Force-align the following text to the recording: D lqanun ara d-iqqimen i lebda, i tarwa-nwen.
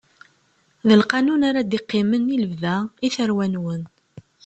D 0.87 0.89
lqanun 1.01 1.41
ara 1.49 1.61
d-iqqimen 1.63 2.33
i 2.35 2.37
lebda, 2.43 2.75
i 3.05 3.07
tarwa-nwen. 3.15 3.81